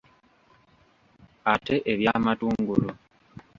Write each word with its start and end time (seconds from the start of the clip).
Ate 1.53 1.75
eby’amatungulu? 1.91 2.89